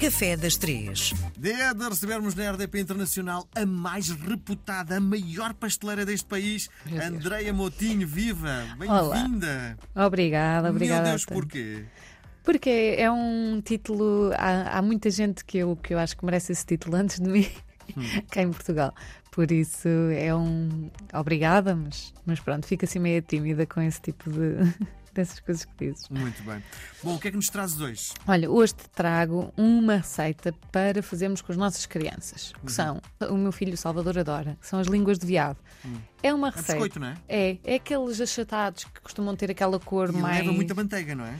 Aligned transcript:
Café 0.00 0.34
das 0.34 0.56
Três. 0.56 1.12
Dia 1.36 1.74
de 1.74 1.86
recebermos 1.86 2.34
na 2.34 2.52
RDP 2.52 2.80
Internacional 2.80 3.46
a 3.54 3.66
mais 3.66 4.08
reputada, 4.08 4.96
a 4.96 5.00
maior 5.00 5.52
pasteleira 5.52 6.06
deste 6.06 6.26
país, 6.26 6.70
Andreia 7.06 7.52
Motinho. 7.52 8.08
Viva! 8.08 8.64
Bem-vinda! 8.78 9.76
Obrigada, 9.94 10.70
obrigada. 10.70 11.02
Meu 11.02 11.10
Deus, 11.10 11.26
porquê? 11.26 11.84
Porque 12.42 12.94
é 12.96 13.10
um 13.10 13.60
título. 13.62 14.30
Há, 14.38 14.78
há 14.78 14.80
muita 14.80 15.10
gente 15.10 15.44
que 15.44 15.58
eu, 15.58 15.76
que 15.76 15.92
eu 15.92 15.98
acho 15.98 16.16
que 16.16 16.24
merece 16.24 16.52
esse 16.52 16.64
título 16.64 16.96
antes 16.96 17.20
de 17.20 17.28
mim, 17.28 17.46
cá 18.32 18.40
em 18.40 18.50
Portugal. 18.50 18.94
Por 19.30 19.52
isso 19.52 19.86
é 20.16 20.34
um. 20.34 20.90
Obrigada, 21.12 21.76
mas, 21.76 22.14
mas 22.24 22.40
pronto, 22.40 22.66
fico 22.66 22.86
assim 22.86 22.98
meio 22.98 23.20
tímida 23.20 23.66
com 23.66 23.82
esse 23.82 24.00
tipo 24.00 24.30
de. 24.30 24.56
Dessas 25.12 25.40
coisas 25.40 25.64
que 25.64 25.72
dizes. 25.86 26.08
Muito 26.08 26.42
bem. 26.42 26.62
Bom, 27.02 27.14
o 27.14 27.18
que 27.18 27.28
é 27.28 27.30
que 27.30 27.36
nos 27.36 27.48
trazes 27.48 27.80
hoje? 27.80 28.12
Olha, 28.26 28.50
hoje 28.50 28.74
te 28.74 28.88
trago 28.90 29.52
uma 29.56 29.96
receita 29.96 30.52
para 30.72 31.02
fazermos 31.02 31.40
com 31.42 31.52
as 31.52 31.58
nossas 31.58 31.86
crianças, 31.86 32.52
que 32.64 32.72
são 32.72 33.00
o 33.28 33.34
meu 33.36 33.52
filho 33.52 33.76
Salvador 33.76 34.18
adora, 34.18 34.56
que 34.60 34.66
são 34.66 34.78
as 34.80 34.86
línguas 34.86 35.18
de 35.18 35.26
viado. 35.26 35.58
É 36.22 36.32
uma 36.34 36.48
É 36.48 36.50
receita. 36.50 36.72
biscoito, 36.72 37.00
não 37.00 37.08
é? 37.08 37.16
É, 37.28 37.58
é 37.64 37.74
aqueles 37.76 38.20
achatados 38.20 38.84
que 38.84 39.00
costumam 39.00 39.34
ter 39.36 39.50
aquela 39.50 39.78
cor 39.80 40.10
E 40.10 40.12
mais. 40.12 40.38
leva 40.38 40.52
muita 40.52 40.74
manteiga, 40.74 41.14
não 41.14 41.24
é? 41.24 41.34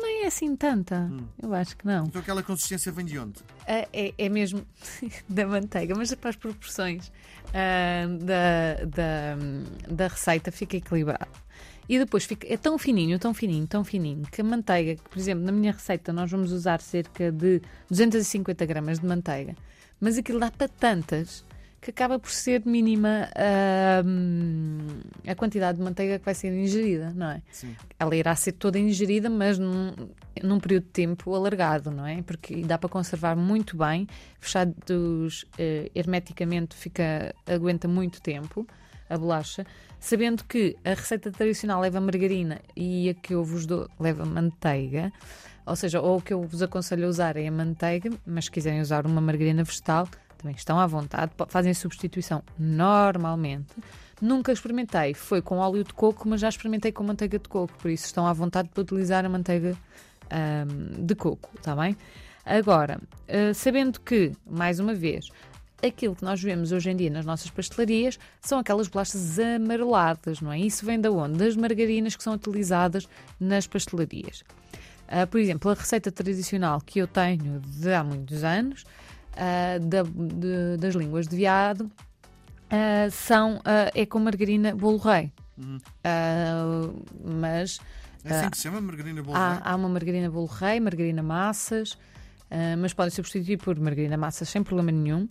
Nem 0.00 0.22
é 0.24 0.26
assim 0.28 0.54
tanta. 0.54 1.10
Eu 1.42 1.52
acho 1.54 1.76
que 1.76 1.84
não. 1.86 2.06
Então 2.06 2.20
aquela 2.20 2.42
consistência 2.42 2.90
vem 2.92 3.04
de 3.04 3.18
onde? 3.18 3.40
É, 3.66 3.88
é- 3.92 4.14
é 4.16 4.28
mesmo 4.28 4.64
da 5.28 5.46
manteiga, 5.46 5.94
mas 5.96 6.14
para 6.14 6.30
as 6.30 6.36
proporções 6.36 7.10
ah, 7.52 8.06
da, 8.20 8.84
da, 8.84 9.92
da 9.94 10.06
receita 10.08 10.52
fica 10.52 10.76
equilibrado. 10.76 11.26
E 11.88 11.98
depois 11.98 12.24
fica, 12.24 12.46
é 12.52 12.56
tão 12.56 12.76
fininho, 12.76 13.18
tão 13.18 13.32
fininho, 13.32 13.66
tão 13.66 13.82
fininho, 13.82 14.22
que 14.30 14.40
a 14.40 14.44
manteiga, 14.44 14.96
que, 14.96 15.08
por 15.08 15.18
exemplo, 15.18 15.44
na 15.44 15.52
minha 15.52 15.72
receita 15.72 16.12
nós 16.12 16.30
vamos 16.30 16.52
usar 16.52 16.80
cerca 16.80 17.32
de 17.32 17.62
250 17.88 18.66
gramas 18.66 18.98
de 18.98 19.06
manteiga, 19.06 19.54
mas 19.98 20.18
aquilo 20.18 20.38
dá 20.38 20.50
para 20.50 20.68
tantas 20.68 21.44
que 21.80 21.90
acaba 21.90 22.18
por 22.18 22.30
ser 22.30 22.66
mínima 22.66 23.28
ah, 23.36 24.02
a 25.30 25.34
quantidade 25.34 25.78
de 25.78 25.84
manteiga 25.84 26.18
que 26.18 26.24
vai 26.24 26.34
ser 26.34 26.52
ingerida, 26.52 27.12
não 27.14 27.30
é? 27.30 27.42
Sim. 27.52 27.74
ela 27.98 28.14
irá 28.16 28.34
ser 28.34 28.52
toda 28.52 28.78
ingerida, 28.78 29.30
mas 29.30 29.58
num, 29.58 29.94
num 30.42 30.58
período 30.58 30.84
de 30.84 30.90
tempo 30.90 31.34
alargado, 31.34 31.90
não 31.90 32.04
é? 32.04 32.20
Porque 32.22 32.62
dá 32.62 32.76
para 32.76 32.88
conservar 32.88 33.36
muito 33.36 33.76
bem, 33.76 34.08
fechados 34.40 35.46
eh, 35.56 35.90
hermeticamente, 35.94 36.74
fica, 36.74 37.34
aguenta 37.46 37.86
muito 37.86 38.20
tempo 38.20 38.66
a 39.08 39.16
bolacha, 39.16 39.66
sabendo 39.98 40.44
que 40.44 40.76
a 40.84 40.90
receita 40.90 41.30
tradicional 41.30 41.80
leva 41.80 42.00
margarina 42.00 42.60
e 42.76 43.08
a 43.08 43.14
que 43.14 43.34
eu 43.34 43.44
vos 43.44 43.66
dou 43.66 43.88
leva 43.98 44.24
manteiga. 44.24 45.12
Ou 45.66 45.76
seja, 45.76 46.00
ou 46.00 46.18
o 46.18 46.22
que 46.22 46.32
eu 46.32 46.42
vos 46.42 46.62
aconselho 46.62 47.06
a 47.06 47.08
usar 47.08 47.36
é 47.36 47.46
a 47.46 47.52
manteiga, 47.52 48.10
mas 48.26 48.46
se 48.46 48.50
quiserem 48.50 48.80
usar 48.80 49.06
uma 49.06 49.20
margarina 49.20 49.62
vegetal, 49.62 50.08
também 50.38 50.54
estão 50.56 50.78
à 50.78 50.86
vontade, 50.86 51.32
fazem 51.48 51.72
a 51.72 51.74
substituição 51.74 52.42
normalmente. 52.58 53.74
Nunca 54.20 54.50
experimentei, 54.50 55.14
foi 55.14 55.42
com 55.42 55.58
óleo 55.58 55.84
de 55.84 55.92
coco, 55.92 56.28
mas 56.28 56.40
já 56.40 56.48
experimentei 56.48 56.90
com 56.90 57.04
manteiga 57.04 57.38
de 57.38 57.48
coco, 57.48 57.72
por 57.78 57.90
isso 57.90 58.06
estão 58.06 58.26
à 58.26 58.32
vontade 58.32 58.68
para 58.68 58.80
utilizar 58.80 59.24
a 59.24 59.28
manteiga 59.28 59.76
ahm, 60.30 61.04
de 61.04 61.14
coco, 61.14 61.50
está 61.56 61.76
bem? 61.76 61.96
Agora, 62.44 62.98
ah, 63.28 63.52
sabendo 63.52 64.00
que, 64.00 64.32
mais 64.46 64.80
uma 64.80 64.94
vez, 64.94 65.28
aquilo 65.82 66.16
que 66.16 66.24
nós 66.24 66.42
vemos 66.42 66.72
hoje 66.72 66.90
em 66.90 66.96
dia 66.96 67.10
nas 67.10 67.24
nossas 67.24 67.50
pastelarias 67.50 68.18
são 68.40 68.58
aquelas 68.58 68.88
bolachas 68.88 69.38
amareladas, 69.38 70.40
não 70.40 70.52
é? 70.52 70.58
Isso 70.58 70.84
vem 70.84 71.00
da 71.00 71.10
onde? 71.10 71.38
Das 71.38 71.54
margarinas 71.56 72.16
que 72.16 72.22
são 72.22 72.34
utilizadas 72.34 73.08
nas 73.38 73.66
pastelarias. 73.66 74.42
Ah, 75.06 75.26
por 75.26 75.40
exemplo, 75.40 75.70
a 75.70 75.74
receita 75.74 76.10
tradicional 76.12 76.80
que 76.80 76.98
eu 76.98 77.06
tenho 77.06 77.60
de 77.60 77.92
há 77.92 78.02
muitos 78.04 78.44
anos, 78.44 78.84
ah, 79.36 79.78
da- 79.80 80.02
de- 80.02 80.76
das 80.78 80.94
línguas 80.94 81.26
de 81.28 81.36
veado, 81.36 81.90
ah, 82.70 83.08
são, 83.10 83.60
é 83.94 84.04
com 84.04 84.18
margarina 84.18 84.74
bolo 84.74 84.98
rei. 84.98 85.32
Ah, 86.04 86.90
mas 87.24 87.80
É 88.24 88.34
assim 88.34 88.50
que 88.50 88.56
se 88.56 88.64
chama 88.64 88.80
margarina 88.80 89.22
bolo 89.22 89.36
há, 89.36 89.52
rei? 89.54 89.62
há 89.64 89.76
uma 89.76 89.88
margarina 89.88 90.30
bolo 90.30 90.46
rei, 90.46 90.80
margarina 90.80 91.22
massas, 91.22 91.96
mas 92.78 92.92
podem 92.92 93.10
substituir 93.10 93.56
por 93.58 93.78
margarina 93.78 94.16
massas 94.16 94.48
sem 94.48 94.62
problema 94.62 94.90
nenhum. 94.92 95.28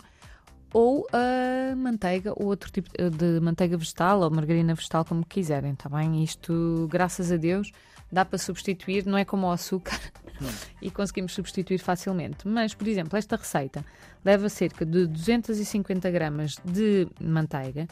Ou 0.73 1.07
a 1.13 1.75
manteiga, 1.75 2.33
ou 2.35 2.47
outro 2.47 2.71
tipo 2.71 2.89
de 2.89 3.39
manteiga 3.39 3.77
vegetal, 3.77 4.21
ou 4.21 4.29
margarina 4.29 4.75
vegetal, 4.75 5.05
como 5.05 5.25
quiserem, 5.25 5.73
está 5.73 5.89
bem? 5.89 6.23
Isto, 6.23 6.87
graças 6.91 7.31
a 7.31 7.37
Deus, 7.37 7.71
dá 8.11 8.25
para 8.25 8.37
substituir, 8.37 9.05
não 9.05 9.17
é 9.17 9.23
como 9.23 9.47
o 9.47 9.51
açúcar, 9.51 9.99
e 10.81 10.91
conseguimos 10.91 11.33
substituir 11.33 11.79
facilmente. 11.79 12.47
Mas, 12.47 12.73
por 12.73 12.87
exemplo, 12.87 13.17
esta 13.17 13.35
receita 13.35 13.85
leva 14.23 14.49
cerca 14.49 14.85
de 14.85 15.07
250 15.07 16.11
gramas 16.11 16.55
de 16.63 17.07
manteiga 17.19 17.87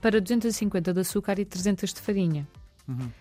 para 0.00 0.20
250 0.20 0.92
de 0.92 1.00
açúcar 1.00 1.38
e 1.38 1.44
300 1.44 1.92
de 1.92 2.00
farinha. 2.00 2.46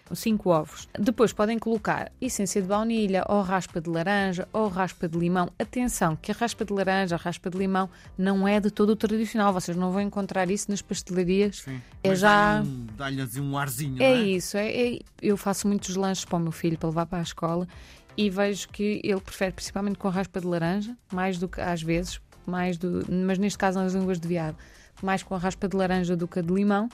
Os 0.10 0.20
5 0.20 0.50
ovos. 0.50 0.88
Depois 0.98 1.34
podem 1.34 1.60
colocar 1.60 2.12
essência 2.22 2.62
de 2.62 2.68
baunilha, 2.70 3.26
ou 3.28 3.42
raspa 3.42 3.82
de 3.82 3.90
laranja, 3.90 4.48
ou 4.54 4.68
raspa 4.70 5.10
de 5.10 5.18
limão. 5.18 5.52
Atenção, 5.60 6.16
que 6.16 6.32
a 6.32 6.34
raspa 6.36 6.64
de 6.64 6.72
laranja, 6.72 7.16
a 7.16 7.18
raspa 7.18 7.50
de 7.50 7.58
limão, 7.58 7.90
não 8.18 8.48
é 8.48 8.60
de 8.62 8.72
todo 8.72 8.92
o 8.92 8.96
tradicional. 8.96 9.52
Vocês 9.52 9.76
não 9.76 9.92
vão 9.92 10.02
encontrar 10.02 10.50
isso 10.50 10.72
nas 10.72 10.82
pastelarias. 10.82 11.58
Sim. 11.64 11.82
É 12.04 12.10
Mas 12.10 12.20
já. 12.20 12.64
dá-lhe 12.96 13.22
assim 13.22 13.42
um 13.42 13.58
arzinho, 13.58 14.02
É 14.02 14.06
é? 14.14 14.16
isso, 14.24 14.56
é, 14.56 14.94
é- 14.96 15.00
eu 15.22 15.36
faço 15.36 15.68
muitos 15.68 15.96
lanches 15.98 16.24
para 16.24 16.38
o 16.38 16.40
meu 16.40 16.52
filho 16.54 16.78
para 16.78 16.88
levar 16.88 17.06
para 17.06 17.20
a 17.20 17.24
escola 17.24 17.68
e 18.16 18.30
vejo 18.30 18.70
que 18.70 19.02
ele 19.04 19.20
prefere 19.20 19.52
principalmente 19.52 19.98
com 19.98 20.08
raspa 20.10 20.40
de 20.40 20.48
laranja, 20.48 20.96
mais 21.12 21.38
do 21.38 21.48
que 21.50 21.60
às 21.60 21.82
vezes, 21.84 22.22
mais 22.46 22.78
do, 22.78 23.06
mas 23.10 23.38
neste 23.38 23.58
caso 23.60 23.78
nas 23.80 23.94
línguas 23.94 24.18
de 24.20 24.28
viado, 24.28 24.56
mais 25.04 25.22
com 25.24 25.36
a 25.36 25.38
raspa 25.38 25.68
de 25.68 25.76
laranja 25.76 26.16
do 26.16 26.26
que 26.28 26.40
a 26.40 26.42
de 26.42 26.54
limão. 26.54 26.88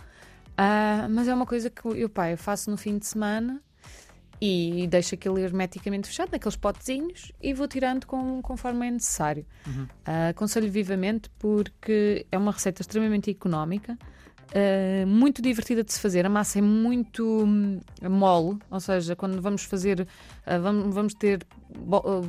Ah, 0.58 1.08
mas 1.10 1.28
é 1.28 1.34
uma 1.34 1.46
coisa 1.46 1.70
que 1.70 1.86
eu, 1.86 2.10
pá, 2.10 2.30
eu 2.30 2.38
faço 2.38 2.70
no 2.70 2.78
fim 2.78 2.98
de 2.98 3.06
semana 3.06 3.62
e 4.42 4.88
deixo 4.88 5.16
aquilo 5.16 5.40
hermeticamente 5.40 6.08
fechado 6.08 6.32
naqueles 6.32 6.58
potezinhos 6.58 7.32
e 7.42 7.54
vou 7.54 7.68
tirando 7.68 8.06
com, 8.06 8.42
conforme 8.42 8.88
é 8.88 8.92
necessário. 8.92 9.46
Ah, 10.06 10.30
aconselho 10.30 10.70
vivamente 10.70 11.30
porque 11.40 12.26
é 12.32 12.38
uma 12.38 12.52
receita 12.52 12.82
extremamente 12.82 13.32
económica, 13.32 13.98
ah, 14.54 15.06
muito 15.08 15.42
divertida 15.42 15.84
de 15.84 15.92
se 15.92 16.00
fazer. 16.00 16.26
A 16.26 16.30
massa 16.30 16.60
é 16.60 16.62
muito 16.62 17.26
hum, 17.26 17.80
mole, 18.02 18.60
ou 18.70 18.80
seja, 18.80 19.16
quando 19.16 19.42
vamos 19.42 19.64
fazer, 19.64 20.08
ah, 20.46 20.58
vamos, 20.58 20.94
vamos 20.94 21.14
ter 21.14 21.46
ah, 21.92 22.22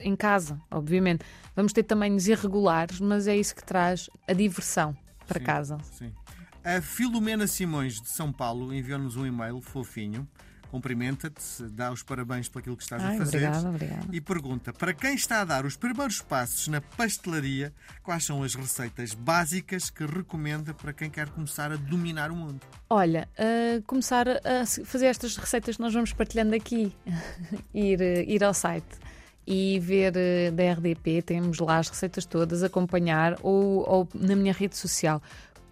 em 0.00 0.14
casa, 0.14 0.60
obviamente, 0.70 1.24
vamos 1.56 1.72
ter 1.72 1.84
tamanhos 1.84 2.26
irregulares, 2.26 3.00
mas 3.00 3.26
é 3.26 3.36
isso 3.36 3.54
que 3.54 3.64
traz 3.64 4.10
a 4.28 4.32
diversão 4.32 4.96
para 5.26 5.38
Sim. 5.38 5.46
casa. 5.46 5.78
Sim. 5.92 6.12
A 6.62 6.80
Filomena 6.82 7.46
Simões 7.46 7.94
de 7.94 8.08
São 8.08 8.30
Paulo 8.30 8.72
enviou-nos 8.74 9.16
um 9.16 9.24
e-mail 9.24 9.60
fofinho. 9.62 10.28
Cumprimenta-te, 10.70 11.64
dá 11.70 11.90
os 11.90 12.02
parabéns 12.02 12.48
por 12.48 12.60
aquilo 12.60 12.76
que 12.76 12.82
estás 12.82 13.02
Ai, 13.02 13.16
a 13.16 13.18
fazer. 13.18 13.38
obrigada, 13.38 13.68
obrigada. 13.70 14.06
E 14.12 14.20
pergunta: 14.20 14.72
para 14.72 14.92
quem 14.94 15.14
está 15.14 15.40
a 15.40 15.44
dar 15.44 15.64
os 15.64 15.74
primeiros 15.74 16.20
passos 16.20 16.68
na 16.68 16.80
pastelaria, 16.80 17.72
quais 18.04 18.24
são 18.24 18.42
as 18.42 18.54
receitas 18.54 19.12
básicas 19.12 19.90
que 19.90 20.04
recomenda 20.04 20.72
para 20.72 20.92
quem 20.92 21.10
quer 21.10 21.28
começar 21.30 21.72
a 21.72 21.76
dominar 21.76 22.30
o 22.30 22.36
mundo? 22.36 22.60
Olha, 22.88 23.28
a 23.36 23.82
começar 23.84 24.28
a 24.28 24.64
fazer 24.84 25.06
estas 25.06 25.36
receitas 25.36 25.76
que 25.76 25.82
nós 25.82 25.92
vamos 25.92 26.12
partilhando 26.12 26.54
aqui, 26.54 26.94
ir, 27.74 28.00
ir 28.28 28.44
ao 28.44 28.54
site 28.54 28.98
e 29.46 29.80
ver 29.80 30.12
eh, 30.16 30.52
da 30.52 30.72
RDP, 30.74 31.22
temos 31.22 31.58
lá 31.58 31.78
as 31.78 31.88
receitas 31.88 32.24
todas, 32.24 32.62
acompanhar 32.62 33.36
ou, 33.42 33.88
ou 33.88 34.08
na 34.14 34.36
minha 34.36 34.52
rede 34.52 34.76
social. 34.76 35.20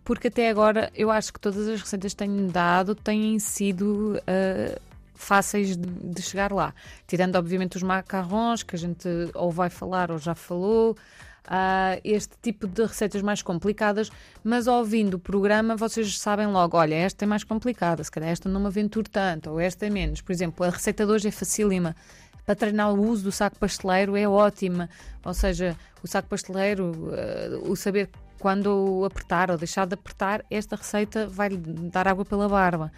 Porque 0.08 0.28
até 0.28 0.48
agora 0.48 0.90
eu 0.94 1.10
acho 1.10 1.30
que 1.34 1.38
todas 1.38 1.68
as 1.68 1.82
receitas 1.82 2.14
que 2.14 2.16
tenho 2.16 2.50
dado 2.50 2.94
têm 2.94 3.38
sido 3.38 4.18
eh, 4.26 4.80
fáceis 5.14 5.76
de, 5.76 5.86
de 5.86 6.22
chegar 6.22 6.50
lá. 6.50 6.72
Tirando, 7.06 7.36
obviamente, 7.36 7.76
os 7.76 7.82
macarrons, 7.82 8.62
que 8.62 8.74
a 8.74 8.78
gente 8.78 9.06
ou 9.34 9.50
vai 9.50 9.68
falar 9.68 10.10
ou 10.10 10.16
já 10.16 10.34
falou, 10.34 10.96
ah, 11.46 11.98
este 12.02 12.34
tipo 12.40 12.66
de 12.66 12.86
receitas 12.86 13.20
mais 13.20 13.42
complicadas, 13.42 14.10
mas 14.42 14.66
ouvindo 14.66 15.14
o 15.14 15.18
programa 15.18 15.76
vocês 15.76 16.18
sabem 16.18 16.46
logo, 16.46 16.78
olha, 16.78 16.94
esta 16.94 17.26
é 17.26 17.28
mais 17.28 17.44
complicada, 17.44 18.02
se 18.02 18.10
calhar 18.10 18.30
esta 18.30 18.48
não 18.48 18.60
me 18.60 18.68
aventuro 18.68 19.10
tanto, 19.10 19.50
ou 19.50 19.60
esta 19.60 19.84
é 19.84 19.90
menos. 19.90 20.22
Por 20.22 20.32
exemplo, 20.32 20.64
a 20.64 20.70
receita 20.70 21.04
de 21.04 21.12
hoje 21.12 21.28
é 21.28 21.30
facílima. 21.30 21.94
Para 22.48 22.56
treinar 22.56 22.94
o 22.94 23.06
uso 23.06 23.24
do 23.24 23.30
saco 23.30 23.58
pasteleiro 23.58 24.16
é 24.16 24.26
ótima. 24.26 24.88
Ou 25.22 25.34
seja, 25.34 25.76
o 26.02 26.08
saco 26.08 26.30
pasteleiro, 26.30 27.12
ah, 27.12 27.68
o 27.68 27.76
saber 27.76 28.08
quando 28.38 29.04
apertar 29.04 29.50
ou 29.50 29.58
deixar 29.58 29.86
de 29.86 29.92
apertar, 29.92 30.42
esta 30.50 30.74
receita 30.74 31.26
vai 31.26 31.50
dar 31.50 32.08
água 32.08 32.24
pela 32.24 32.48
barba. 32.48 32.90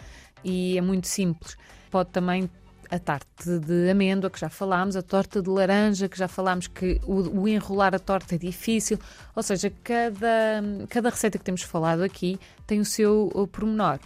E 0.45 0.79
é 0.79 0.81
muito 0.81 1.09
simples. 1.09 1.57
Pode 1.91 2.11
também 2.11 2.49
a 2.93 2.99
tarte 3.01 3.59
de 3.59 3.91
amêndoa, 3.91 4.31
que 4.31 4.39
já 4.39 4.49
falámos, 4.49 4.95
a 4.95 5.03
torta 5.03 5.43
de 5.43 5.51
laranja, 5.51 6.09
que 6.09 6.17
já 6.17 6.29
falámos 6.29 6.69
que 6.69 7.01
o, 7.05 7.41
o 7.41 7.49
enrolar 7.49 7.93
a 7.93 7.99
torta 7.99 8.37
é 8.37 8.39
difícil. 8.39 9.01
Ou 9.35 9.43
seja, 9.43 9.73
cada, 9.83 10.63
cada 10.89 11.11
receita 11.11 11.39
que 11.39 11.45
temos 11.45 11.63
falado 11.63 12.05
aqui 12.05 12.39
tem 12.69 12.79
o 12.79 12.85
seu 12.85 13.33
o 13.35 13.49
pormenor. 13.49 13.99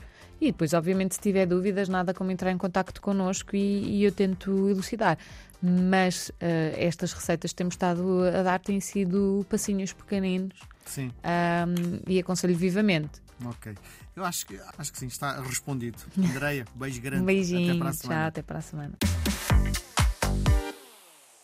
E 0.45 0.53
depois, 0.53 0.75
obviamente, 0.75 1.15
se 1.15 1.21
tiver 1.21 1.47
dúvidas, 1.47 1.89
nada 1.89 2.13
como 2.13 2.31
entrar 2.31 2.51
em 2.51 2.59
contato 2.59 3.01
connosco 3.01 3.57
e, 3.57 3.99
e 3.99 4.05
eu 4.05 4.13
tento 4.13 4.69
elucidar. 4.69 5.19
Mas 5.63 6.29
uh, 6.29 6.35
estas 6.77 7.15
receitas 7.15 7.53
que 7.53 7.57
temos 7.57 7.73
estado 7.75 8.23
a 8.25 8.43
dar 8.43 8.61
têm 8.61 8.79
sido 8.79 9.47
passinhos 9.49 9.95
pequeninos. 9.95 10.59
Sim. 10.85 11.11
Um, 11.25 12.01
e 12.07 12.19
aconselho 12.19 12.55
vivamente. 12.55 13.23
Ok. 13.43 13.75
Eu 14.15 14.25
acho 14.25 14.47
que, 14.47 14.61
acho 14.77 14.93
que 14.93 14.99
sim, 14.99 15.07
está 15.07 15.41
respondido. 15.41 15.97
Andreia, 16.19 16.67
beijo 16.75 17.01
grande. 17.01 17.23
Um 17.23 17.27
beijinho. 17.27 17.71
Até 17.71 17.79
para 17.79 17.89
a 17.89 17.93
semana. 17.93 18.21
Tchau, 18.21 18.29
até 18.29 18.43
para 18.43 18.59
a 18.59 18.63
semana. 18.63 19.24